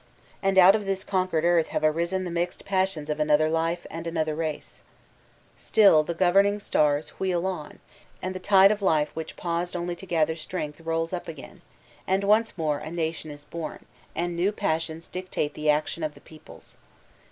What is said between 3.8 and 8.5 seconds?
and another race. Stin the governing stars wheel on, and the